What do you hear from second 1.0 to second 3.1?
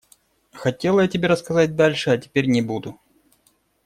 я тебе рассказать дальше, а теперь не буду.